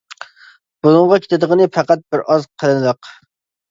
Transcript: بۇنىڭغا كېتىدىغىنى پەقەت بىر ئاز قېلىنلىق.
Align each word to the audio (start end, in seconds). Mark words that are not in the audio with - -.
بۇنىڭغا 0.87 1.21
كېتىدىغىنى 1.27 1.69
پەقەت 1.79 2.05
بىر 2.11 2.27
ئاز 2.29 2.53
قېلىنلىق. 2.61 3.17